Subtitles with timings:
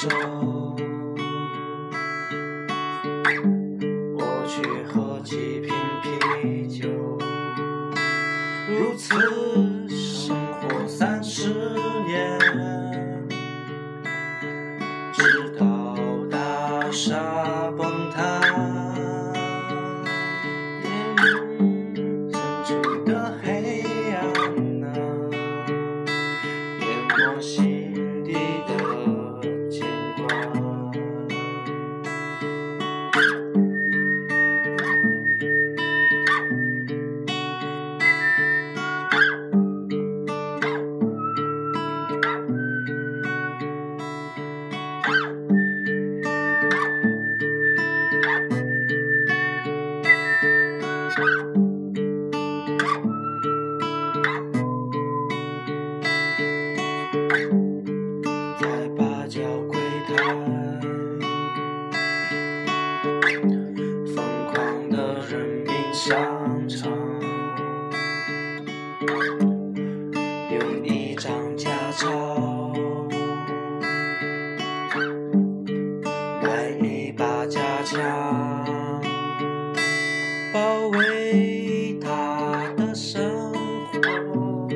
[0.00, 0.08] 洲，
[4.16, 5.72] 我去喝几瓶
[6.42, 6.88] 啤酒，
[8.68, 9.14] 如此
[9.88, 11.48] 生活三十
[12.06, 12.38] 年，
[15.12, 15.22] 直
[15.58, 15.96] 到
[16.30, 17.14] 大厦
[77.84, 77.98] 家，
[80.52, 84.66] 保卫他的生活。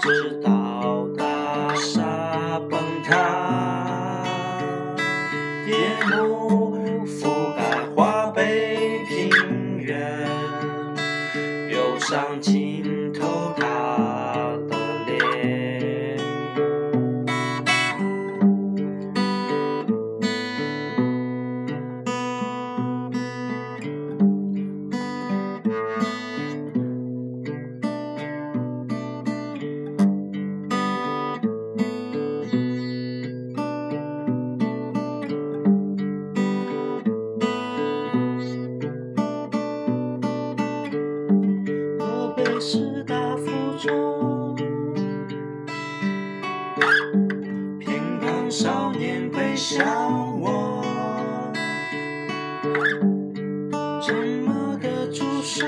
[0.00, 4.24] 直到大厦崩塌，
[5.66, 5.76] 夜
[6.10, 6.75] 幕
[48.58, 50.82] 少年背向我，
[54.00, 55.62] 沉默的注视，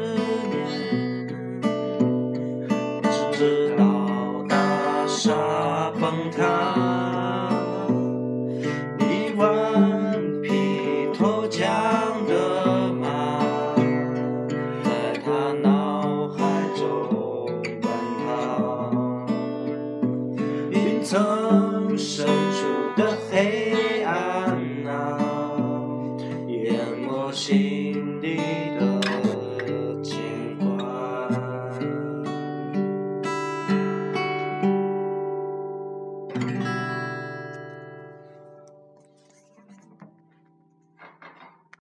[0.00, 0.08] 三
[0.66, 2.64] 十年，
[3.32, 3.38] 直
[3.76, 3.82] 到
[4.48, 4.54] 大
[5.06, 5.30] 厦
[6.00, 6.38] 崩塌。
[8.98, 9.04] 一
[9.36, 9.42] 万
[10.42, 10.48] 匹
[11.12, 11.60] 脱缰
[12.26, 12.32] 的
[12.94, 13.04] 马，
[14.82, 14.88] 在
[15.22, 16.38] 他脑海
[16.74, 16.80] 中
[17.82, 17.84] 奔
[18.24, 18.26] 跑。
[20.70, 22.58] 云层深处
[22.96, 23.00] 的
[23.30, 24.14] 黑暗
[24.86, 25.18] 啊，
[26.48, 26.58] 淹
[27.06, 27.79] 没心